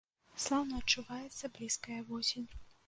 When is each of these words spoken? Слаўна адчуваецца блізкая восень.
Слаўна 0.43 0.79
адчуваецца 0.81 1.53
блізкая 1.59 2.03
восень. 2.13 2.51